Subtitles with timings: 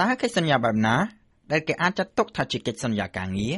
[0.00, 0.96] តើកិច្ចសន្យាបែបណា
[1.52, 3.54] ដែលគេអាចចាត់ទុកថាជាកិច្ចសន្យាការងារ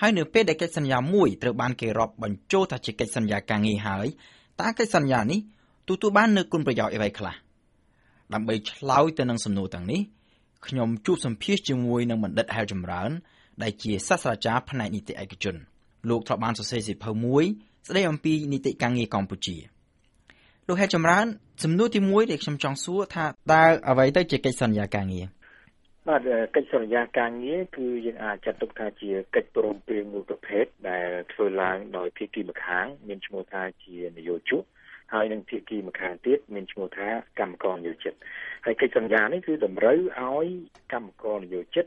[0.00, 4.06] ហើយនៅពេលដែលកិច្ចសន្យាមួយត្រូវបានគេរាប់បញ្ចូលថាជាកិច្ចសន្យាការងារហើយ
[4.60, 5.40] តើកិច្ចសន្យានេះ
[5.88, 7.34] ទទួលបាននូវគុណប្រយោជន៍អ្វីខ្លះ
[8.34, 10.00] ដើម្បីឆ្លើយទៅនឹងសំណួរទាំងនេះ
[10.66, 13.10] ខ្ញុំជួបសម្ភាសជាមួយនឹងបណ្ឌិតហែលចម្រើន
[13.62, 15.56] ដែលជាសាស្ត្រាចារ្យផ្នែកនីតិឯកជន
[16.08, 17.44] លោកធ្លាប់បានសរសេរសៀវភៅមួយ
[17.88, 19.56] ស្ដីអំពីនីតិការងារកម្ពុជា
[20.66, 21.26] លោកហែលចម្រើន
[21.64, 25.26] សំណួរទី1ដែលខ្ញុំចង់សួរថាតើអ្វីទៅជាកិច្ចសន្យាការងារ
[26.10, 26.22] បាទ
[26.54, 34.62] កិច្ចសន្យាការងារគឺយើងអាចចាត់ទុកថាជាកិច្ចព្រមព្រៀងមួយប្រភេទដែលធ្វើឡើងដោយភាគីម្ខាង មានឈ្មោះថាជានយោជក
[35.12, 37.08] ហើយនឹងភាគីម្ខាងទៀតមានឈ្មោះថា
[37.40, 38.14] កម្មករនយោជិត
[38.64, 40.48] ហើយកិច្ចសន្យានេះគឺតម្រូវឲ្យ
[40.92, 41.86] កម្មករនយោជិត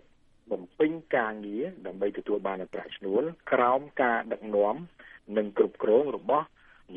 [0.52, 4.76] បំពេញការងារដើម្បីទទួលបានប្រាក់ឈ្នួលក្រោមការដឹកនាំ
[5.38, 6.48] និងគ្រប់គ្រងរបស់ន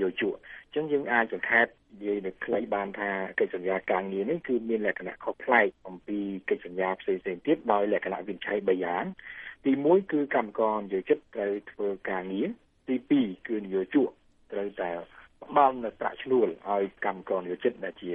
[0.01, 6.19] យោជកអញ្ចឹងយើងអាចសង្ខេបនិយាយនៅខ្លីបានថាកិច្ចសន្យាការងារនេះគឺមានលក្ខណៈខុសប្លែកអំពី
[6.51, 9.05] កិច្ចសន្យាផ្សេងៗទៀតដោយលក្ខណៈវិនិច្ឆ័យ3យ៉ាង
[9.65, 12.49] ទី1គឺកម្មករនយោជិតត្រូវធ្វើការងារ
[12.89, 14.09] ទី2គឺនយោជក
[14.53, 14.91] ត្រូវតែ
[15.45, 18.15] ផ្ដល់នូវប្រាក់ឈ្នួលឲ្យកម្មករនយោជិតដែលជា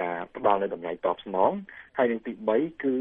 [0.00, 1.52] ការផ្ដល់នូវតម្លៃតបស្នង
[1.96, 2.94] ហើយនឹងទី3គឺ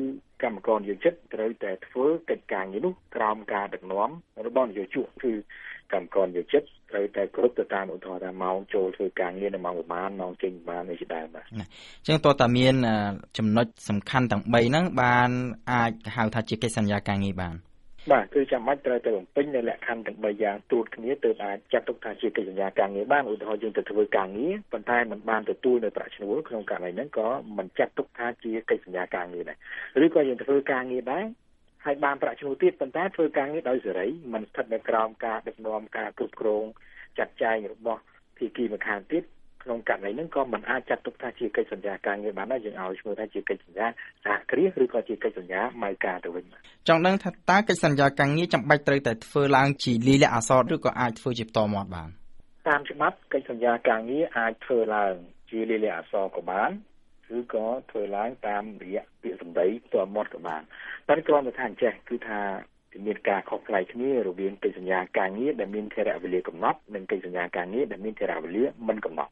[0.43, 4.09] កម្មករនយោជិតត្រូវតែធ្វើកិច្ចការងារនោះក្រោមការដឹកនាំ
[4.47, 5.31] របស់នយោជកគឺ
[5.93, 12.75] កម្មករនយោជិតត្រូវតែគ្រប់ទៅតាមឧទាហរណ៍ថាម៉ោងចូលធ្វើការងារនៅម៉ោងប្រហែលម៉ោងចេញប្រហែលនេះជាដើមបាទអញ្ចឹងតើតាមាន
[13.37, 15.29] ចំណុចសំខាន់ទាំង3ហ្នឹងបាន
[15.71, 17.55] អាចហៅថាជាកិច្ចសន្យាការងារបាន
[18.11, 27.27] បាទគឺចាំបាច់ត្រូវតែបំពេញនៅលក្ខខណ្ឌទាំង3យ៉ាងទូតគ្នាទើបអាចចាត់ទុកថាជាកិច្ចសន្យាការងារបានឧទាហរណ៍យើងទៅធ្វើការងារប៉ុន្តែมันបានទទួលនៅប្រាក់ឈ្នួលក្នុងករណីហ្នឹងក៏
[27.57, 29.57] មិនចាត់ទុកថាជាកិច្ចសន្យាការងារដែរ
[30.05, 31.23] ឬក៏យើងធ្វើការងារដែរ
[31.85, 36.65] ហើយបានប្រាក់ឈ្នួលទៀតប៉ុន្តែធ្វើការងារដោយសេរីមិនស្ថិតនៅក្រោមការដឹកនាំការគ្រប់គ្រង
[37.17, 38.01] ចាត់ចែងរបស់
[38.37, 39.23] ភាគីម្ខាងទៀត
[39.63, 43.87] ក្នុងករណីហ្នឹងក៏មិនអាចចាត់ទុកថាជាកិច្ចសន្យាការងារបានដែរយើងឲ្យឈ្មោះថាជាកិច្ចសន្យា
[44.25, 46.45] សហគ្រាសឬក៏ជាកិច្ចសន្យាម៉ៅការទៅវិញ
[46.87, 52.09] ចង់ដឹងថាតើកិច្ចសន្យាការងារចាំបាច់ត្រូវតែធ្វើឡើងជាលិលាអសរឬក៏អាចធ្វើជាផ្ទាល់មាត់បាន
[52.67, 55.13] តាមច្បាប់កិច្ចសន្យាការងារអាចធ្វើឡើង
[55.49, 56.71] ជាលិលាអសរក៏បាន
[57.37, 60.61] ឬក៏ធ្វើឡើងតាមរយៈពាក្យសម្ដីផ្ទាល់មាត់ក៏បាន
[61.07, 62.39] តែគ្រាន់តែថាអញ្ចេះគឺថា
[63.05, 69.31] មានការខុសប្លែកគ្នារវាងកិច្ចសន្យាការងារដែលមានធរៈវេលាកំណត់និងកិច្ចសន្យាការងារដែលមានធរៈវេលាមិនកំណត់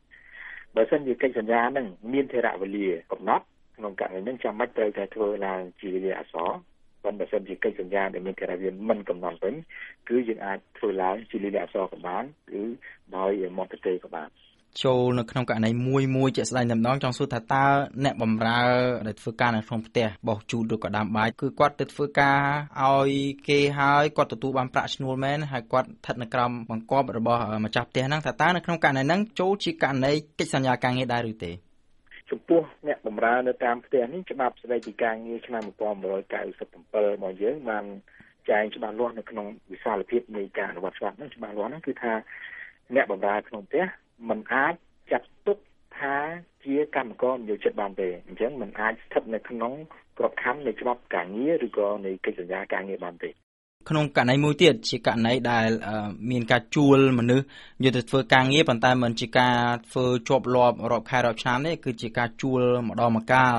[0.75, 3.46] បើសិនជាកិច្ចសន្យានឹងមានធរៈវេលាកំណត់
[3.78, 6.52] ក្នុងករណីនេះចាំបាច់ត្រូវតែធ្វើឡើងជាលិលាអក្សរ
[7.03, 9.56] ប៉ុន្តែបើសិនជាកិច្ចសន្យាដែលមានធរៈវេលាមិនកំណត់វិញ
[10.09, 12.62] គឺយើងអាចធ្វើឡើងជាលិលាអក្សរក៏បានគឺ
[13.18, 14.30] ដោយមន្តទេក៏បាន
[14.84, 17.66] ចូលនៅក្នុងករណីមួយមួយជាក់ស្ដែងតែម្ដងចង់សួរថាតើ
[18.04, 18.62] អ្នកបម្រើ
[19.08, 22.40] ដែលធ្វើការនៅក្នុងផ្ទះបោះជូតឬក៏ដាំបាយគឺគាត់ទៅធ្វើការ
[22.82, 23.12] ឲ្យ
[23.48, 31.52] គេហើយគាត់ទទួលបានប្រាក់ឈ្នួលមែនហើយគាត់ស្ថិតនៅក្រោមបង្គាប់របស់ម្ចាស់ផ្ទះហ្នឹងថាតើនៅក្នុងករណីហ្នឹងចូលជាករណីកិច្ចសន្យាការងារដែរឬទេ
[32.30, 37.86] ចំពោះអ្នកបម្រើនៅតាមផ្ទះនេះច្បាប់ស្តីពីការងារឆ្នាំ1997របស់យើងបាន
[38.50, 42.14] ចែងច្បាស់លាស់នៅក្នុងវិសាលភាពនៃការអនុវត្តច្បាប់ហ្នឹងច្បាស់លាស់ហ្នឹងគឺថា
[42.96, 43.86] អ្នកបម្រើក្នុងផ្ទះ
[44.29, 44.75] มันអាច
[45.12, 45.59] ចាត់ទុក
[45.99, 46.15] ថា
[46.65, 49.73] ជាកម្មករនយោជិតបានទេអញ្ចឹងมันអាចស្ថិតនៅក្នុង
[50.19, 53.31] ក្របខ័ណ្ឌនៃច្បាប់ការងារឬក៏នៃកិច្ចសន្យាការងារបានទេ
[53.89, 55.69] ក្នុងករណីមួយទៀតជាករណីដែល
[56.31, 57.45] មានការជួលមនុស្ស
[57.84, 59.57] យកទៅធ្វើការងារប៉ុន្តែមិនជាការ
[59.91, 63.55] ធ្វើជាប់លាប់រាប់ខែរាប់ឆ្នាំទេគឺជាការជួលម្ដងម្កាល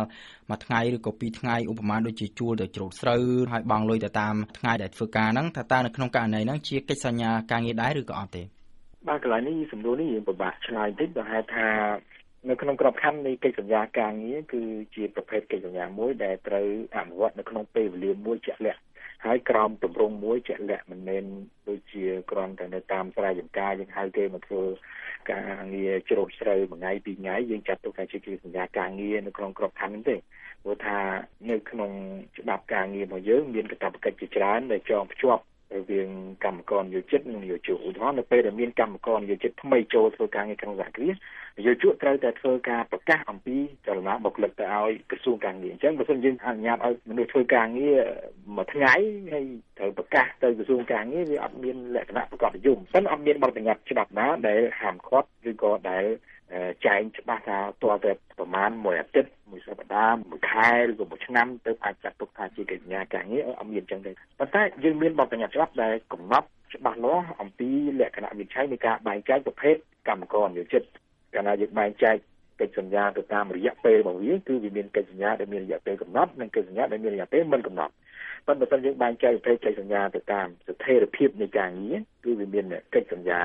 [0.49, 8.43] មួយថ្ងៃឬក៏ពីរថ្ងៃឧបមាដូចជាជួលទៅច្រូតស្រូវហើយបង់លុយទៅតាមថ្ងៃដែលធ្វើការហ្នឹងថាតើនៅក្នុងករណីហ្នឹងជាកិច្ចសន្យាការងារដែរឬក៏អត់ទេ
[9.08, 11.68] បាទកន្លែងនេះសំណួរនេះយើងពិបាកឆ្លើយតិចដោយហេតុថា
[12.48, 14.62] នៅក្នុងក្របខ័ណ្ឌនៃកិច្ចសន្យាការងារគឺ
[14.96, 18.80] ជាប្រភេទកិច្ចសន្យាមួយដែលត្រូវអនុវត្តនៅក្នុងពេលវេលាមួយជាក់លាក់
[19.24, 21.24] ហើយក្រោមទម្រង់មួយជាក់លាក់មិនមែន
[21.68, 24.62] ដូចជាគ្រាន់តែនៅតាមស្រែចម្ការយើងហៅគេមកធ្វើ
[25.30, 25.42] ការ
[25.74, 30.16] ងារជ្រោកជ្រៅមួយថ្ងៃពីរថ្ងៃយើងចាត់ទុកថាជាកិច្ចសន្យាការងារនៅក្នុងក្របខ័ណ្ឌហ្នឹងទេ
[30.62, 30.98] ព្រោះថា
[31.50, 31.90] នៅក្នុង
[32.38, 35.42] ច្បាប់ការងាររបស់យើងមានកាតព្វកិច្ចជាច្រើនដែលចងភ្ជាប់
[35.76, 36.08] រវាង
[36.44, 41.14] កម្មករនយោជិតនិងនយោជកឧទាហរណ៍នៅពេលដែលមានកម្មករនយោជិតថ្មីចូលធ្វើការងារក្នុងសហគ្រាស
[41.58, 43.56] នយោជកត្រូវតែធ្វើការប្រកាសអំពី
[43.86, 47.98] ចលនាបុគ្គលិកទៅឲ្យក្រសួងការងារអញ្ចឹងបើសិនយើងអនុញ្ញាតឲ្យមនុស្សធ្វើការងារ
[48.56, 48.94] មួយថ្ងៃ
[49.32, 49.44] ហើយ
[49.78, 56.04] ត្រូវប្រកាសទៅក្រសួងការងារវាអត់មានលក្ខណៈប្រកបនិយមប៉ុន្តែអត់មានបទបញ្ញត្តិច្បាប់ណាដែលហាមឃាត់ឬក៏ដែល
[56.86, 67.70] ចែងច្បាស់ថាតើតែប្រមាណមួយអាទិត្យមួយសប្តាហ៍មួយខែឬក៏មួយឆ្នាំទៅអាចចាត់ទុកថាជាកិច្ចការការងារអត់មានអញ្ចឹងទេប៉ុន្តែយើងមានបទបញ្ញត្តិច្បាប់ដែលកំណត់ច្បាស់លាស់អំពី
[68.00, 69.76] លក្ខណៈវិច័យនៃការបែងចែកប្រភេទ
[70.08, 70.82] កម្មករនិយោជិត
[71.34, 72.16] កាលណាយើងបែងចែក
[72.60, 77.92] កិច្ចសន្យាទៅតាមរយៈពេលរបស់វាគឺវាមានកិច្ចសន្យាដែលមានរយៈពេលកំណត់និងកិច្ចសន្យាដែលមានរយៈពេលមិនកំណត់
[78.46, 82.64] ប៉ុន្តែបើយើងបែងចែកប្រភេទកិច្ចសន្យាទៅតាមស្ថិរភាពនៃការងារគឺវាមាន
[82.94, 83.40] កិច្ចសន្យា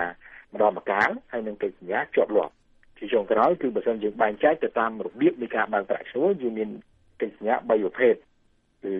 [0.53, 2.53] ម្ដងម្កាលហើយនិងកិច្ចសន្យាជាប់លាប់
[2.97, 6.69] ជាចុងក្រោយគឺបើសិនយើងបែងចែកទៅតាមរបៀបនៃការបើកប្រាក់ឈ្នួលយើងមាន
[7.21, 8.15] កិច្ចសន្យា3ប្រភេទ
[8.83, 8.93] គឺ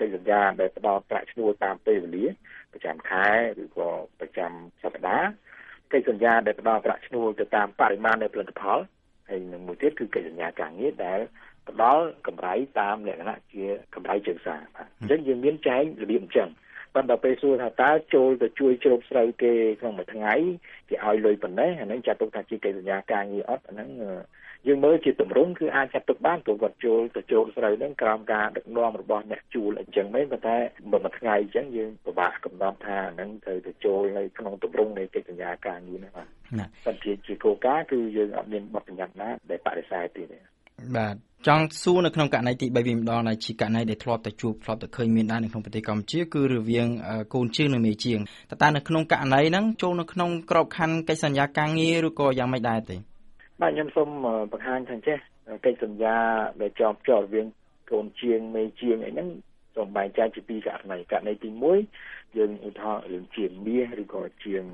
[0.00, 2.26] កិច្ចសន្យាដែលផ្ដល់ប្រាក់ឈ្នួលតាមពេលវេលា
[2.72, 3.26] ប្រចាំខែ
[3.62, 3.88] ឬក៏
[4.20, 4.50] ប្រចាំ
[4.82, 5.28] សប្តាហ៍
[5.92, 8.78] កិច្ចសន្យាដែលផ្ដល់ប្រាក់ឈ្នួលទៅតាមបរិមាណនៃផលិតផល
[9.28, 11.20] ហើយនឹងមួយទៀតគឺកិច្ចសន្យាការងារដែល
[11.68, 13.64] ផ្ដល់កម្រៃតាមលក្ខណៈជា
[13.94, 16.48] កម្រៃជើងសារបាទអញ្ចឹងយើងមានចែងរបៀបអញ្ចឹង
[16.98, 20.34] ប៉ុន្តែពេលសួរថាតើចូលទៅជួយជ្រោបស្រូវគេក្នុងមួយថ្ងៃ
[20.88, 23.88] គេឲ្យលុយប៉ុណ្ណេះអាហ្នឹងចាត់ទុកថាជាកិច្ចសន្យាការងារអត់អាហ្នឹង
[24.66, 30.56] យើងមើលជាទម្រង់គឺអាចចាត់ទុកបានព្រោះគាត់ចូលទៅចូលស្រូវហ្នឹងក្រោមការដឹកនាំរបស់អ្នកជួលអញ្ចឹងមែនប៉ុន្តែ
[30.90, 36.28] មួយថ្ងៃអញ្ចឹងយើងពិបាកកំណត់ថាហ្នឹងត្រូវទៅចូលនៅក្នុងទម្រង់នៃកិច្ចសន្យាការងារហ្នឹងបាទ
[36.84, 40.22] ប៉ុន្តែជាគោលការណ៍គឺយើងអត់មានបទបញ្ញត្តិណាដែលបដិសេធទេ
[40.96, 41.16] បាទ
[41.46, 46.88] ចង់សួរនៅក្នុងករណីទី3វិញម្ដងដែលជាករណីដែលធ្លាប់តែជួបធ្លាប់តែឃើញមានដែរនៅក្នុងប្រទេសកម្ពុជាគឺរវាង
[47.34, 48.20] កូនជើងនិងមេជើង
[48.50, 52.96] តើតើនៅក្នុងករណីហ្នឹងចូលនៅក្នុងក្របខ័ណ្ឌកិច្ចសន្យាការងារឬក៏យ៉ាងម៉េចដែរទេ
[53.60, 54.08] បាទខ្ញុំសូម
[54.52, 55.16] បង្ហាញថាចេះ
[55.64, 56.16] កិច្ចសន្យា
[56.60, 57.46] ដែលជាប់ជាប់រវាង
[57.92, 59.28] កូនជាងមេជាងអីហ្នឹង
[59.76, 61.50] សូមបែងចែកជាពីរករណីករណីទី
[61.92, 64.64] 1យើងឧទាហរណ៍រឿងជាមាសឬក៏ជាង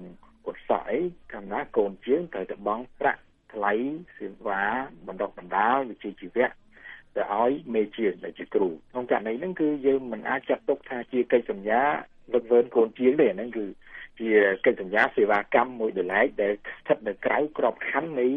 [0.46, 1.00] កុសក់អី
[1.32, 3.20] កាលណាកូនជាងត្រូវទៅបង់ប្រាក់
[3.54, 3.72] ថ្លៃ
[4.18, 4.62] សេវា
[5.06, 6.46] បណ្ដុះបណ្ដាលវិជ្ជាជីវៈ
[7.16, 11.82] ទៅឲ្យមេជាដែលជាគ្រូក្នុងករណីហ្នឹងគឺយើងមិនអាចចាត់ទុកថាជាកិច្ចសន្យា
[12.32, 13.66] វឹកវើកូនជាងទេហ្នឹងគឺ
[14.20, 14.30] ជា
[14.64, 18.28] កិច្ចសញ្ញាសេវាកម្មមួយដលែកដែលស្ថិតនៅក្រៅក្របខ័ណ្ឌនៃ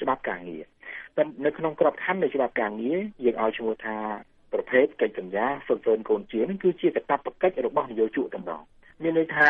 [0.00, 0.64] ច្បាប់ការងារ
[1.16, 3.96] តែនៅក្នុងក្របខ័ណ្ឌនៃច្បាប់ការងារយើងឲ្យឈ្មោះថា
[4.52, 8.62] ប្រភេទកិច្ចសន្យាហ្វឹកហ្វឺនកូនជានឹងគឺជាកាតព្វកិច្ចរបស់នយោជកតម្រង
[9.02, 9.48] មានន័យថា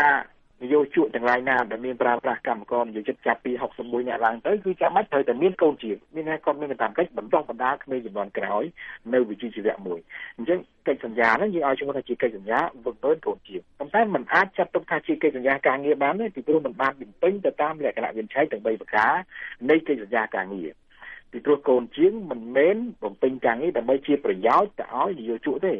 [0.64, 8.64] នយោជកទាំងឡាយណាដែលមានប្រើប្រាស់កម្មករនយោជិតចាប់ពី61អ្នកឡើងទៅគឺចាំបាច់ត្រូវតែមានកូនជាមានតែគាត់មានកាតព្វកិច្ចបន្តបណ្ដាក្មេងជំនាន់ក្រោយ
[9.14, 10.00] នៅវិជ្ជាជីវៈមួយ
[10.38, 19.14] អញ្ចឹងកិច្ចសន្យាហ្នឹងយើងឲ្យឈ្មោះថាជាកិច្ចសញ្ញាវឹកវើកូនជាប៉ុន្តែมันអាចចាត់ទុកថាជាកិច្ចសញ្ញាការងារបានទេពីព្រោះมันបានបំពេញទៅតាមលក្ខណៈវិនិច្ឆ័យទាំង3ប្រការ
[19.70, 20.70] នៃកិច្ចសញ្ញាការងារ
[21.32, 25.74] ពីព្រោះកូនជាងមិនមែនបំពេញការងារដើម្បីជាប្រយោជន៍ទៅឲ្យនយោជកទេ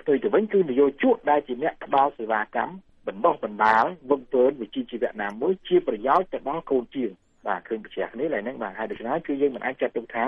[0.00, 7.11] ផ្ទុយទៅវិញគឺនយោជកដែលជាអ្នកផ្ដល់សេវាកម្ម បណ្ដោះបណ្ដាលវឹកវើវិជ្ជាជីវៈណាមួយជាប្រយោជន៍ទៅដល់កូនជាង
[7.47, 10.25] បាទឃើញបញ្ជាក់នេះឡើយហ្នឹងបាទហើយដូច្នេះគឺយើងមិនអាចចាត់ទុកថា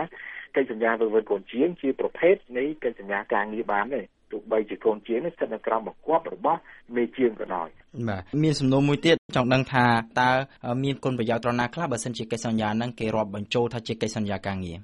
[0.56, 6.60] កិច្ចសញ្ញាវឹកវើកូនជាងជាប្រភេទនៃកិច្ចសញ្ញាការងារបានទេទោះបីជាកូនជាងនេះស្ថិតនៅក្រោមបង្គាប់របស់
[6.96, 7.70] មេជាងក៏ដោយ
[8.10, 9.86] បាទមានសំណួរមួយទៀតចង់ដឹងថា
[10.22, 10.30] តើ
[10.84, 14.78] មានគុណប្រយោជន៍ត្រណាខ្លះបើសិនជាកិច្ចសន្យាហ្នឹងគេរាប់បញ្ចូលថាជាកិច្ចសន្យាការងារ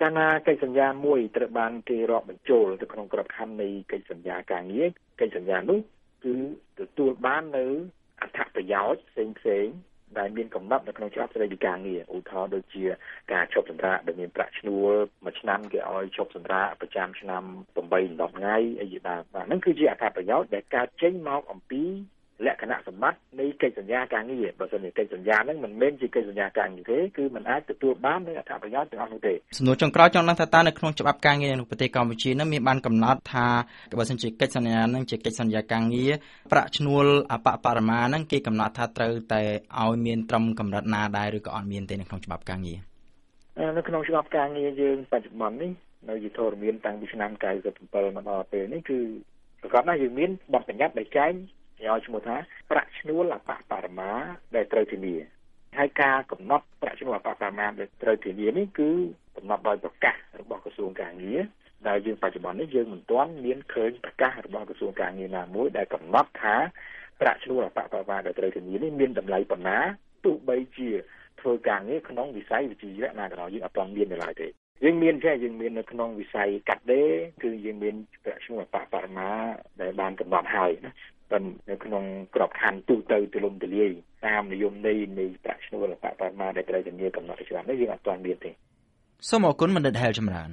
[0.00, 4.86] កាលណាកិច្ចសន្យាមួយត្រូវបានគេរាប់បញ្ចូលទៅក្នុងក្របខ័ណ្ឌនៃកិច្ចសន្យាការងារ
[5.20, 5.78] កិច្ចសន្យានោះ
[6.26, 6.36] គឺ
[6.80, 7.66] ទទួលបាននៅ
[8.22, 9.66] អត្ថប្រយោជន៍ផ្សេងផ្សេង
[10.18, 12.84] ដែលមានកំណត់នៅក្នុងច្បាប់ស្តីពីការងារឧទាហរណ៍ដូចជា
[13.32, 14.92] ការឈប់សម្រាកដែលមានប្រាក់ឈ្នួល
[15.24, 17.42] មួយឆ្នាំគេឲ្យឈប់សម្រាកប្រចាំឆ្នាំ
[17.74, 17.76] 8
[18.20, 21.84] 10ថ្ងៃអីជាដើមបាទហ្នឹងគឺជាអត្ថប្រយោជន៍ដែលកើតចេញមកអំពី
[22.44, 33.46] លក្ខណៈសម្បត្តិនៃកិច្ចសន្យាការងារបើសិនជាកិច្ចសន្យាហ្នឹងមិនមែនជាកិច្ចសន្យាការងារទេគឺมันអាចទទួលបាននូវអត្ថប្រយោជន៍ទាំងអស់នោះទេសំណួរចុងក្រោយចង់ដឹងថាតើនៅក្នុងច្បាប់ការងារនៅប្រទេសកម្ពុជាហ្នឹងមានបានកំណត់ថា
[33.98, 36.12] បើសិនជាកិច្ចសន្យាហ្នឹងជាកិច្ចសន្យាការងារ
[36.52, 39.42] ប្រាក់ឈ្នួលអបបរមាហ្នឹងគេកំណត់ថាត្រូវតែ
[39.80, 42.78] ឲ្យមានត្រឹមកម្រិតណាដែរឬក៏អត់មានទេនៅក្នុងច្បាប់ការងារ
[43.76, 45.72] នៅក្នុងច្បាប់ការងារយើងបច្ចុប្បន្ននេះ
[46.10, 48.98] នៅយុទ្ធរមានតាំងពីឆ្នាំ97មកដល់ពេលនេះគឺ
[49.62, 52.36] ប្រកបណាស់យើងមានបទបញ្ញត្តិដែលចែងគេ ឲ្យឈ្មោះថា
[52.70, 54.10] ប្រាក់ឈ្នួលអបបរមា
[54.56, 55.16] ដែលត្រូវធានា
[55.78, 58.90] ហើយការកំណត់ប្រាក់ឈ្នួលអបបរមាដែលត្រូវធានានេះគឺ
[59.36, 61.40] កំណត់ដោយប្រកាសរបស់ក្រសួងកាងារ
[61.88, 66.56] ដែលយើងបច្ចុប្បន្ននេះយើងមិនទាន់មានឃើញប្រកាសរបស់ក្រសួងកាងារណាមួយដែលកំណត់ថា
[67.20, 69.78] ប្រាក់ឈ្នួលអបបរមាដែលត្រូវធានានេះមានតម្លៃប៉ុណ្ណា
[70.24, 70.90] ទោះបីជា
[71.40, 74.48] ធ្វើការងារក្នុងវិស័យវិទ្យាណាក៏ដោយយើងអត់ទាន់មាននៅឡើយទេ
[74.84, 77.10] យើងមានចេះយើងមាននៅក្នុងវិស័យកាត់ដេរ
[77.42, 79.30] គឺយើងមានប្រាក់ឈ្នួលអបបរមា
[79.80, 80.92] ដែលបានកំណត់ហើយណា
[81.30, 82.04] ប៉ុន្តែនៅក្នុង
[82.34, 83.90] ក្របខ័ណ្ឌទូទៅទូលំទូលាយ
[84.26, 88.50] តាមនិយមន័យនៃប្រាក់ឈ្នួលបបមាដែលត្រូវធានាកំណត់ច្បាប់នេះយើងអត់ទាន់មានទេ
[89.28, 90.50] សូមអរគុណបណ្ឌិតហែលចម្រើន